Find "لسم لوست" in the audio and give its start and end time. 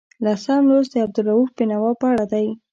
0.25-0.91